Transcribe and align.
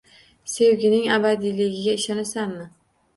-Sevgining 0.53 1.03
abadiyligiga 1.17 1.93
ishonasanmi? 1.99 2.67